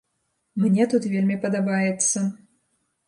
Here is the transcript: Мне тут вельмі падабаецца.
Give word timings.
Мне 0.61 0.87
тут 0.95 1.05
вельмі 1.13 1.37
падабаецца. 1.45 2.25